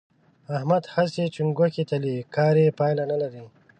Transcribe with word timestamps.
احمد 0.57 0.83
هسې 0.95 1.23
چنګوښې 1.35 1.83
تلي؛ 1.89 2.15
کار 2.35 2.55
يې 2.63 2.75
پايله 2.79 3.03
نه 3.11 3.17
لري. 3.21 3.43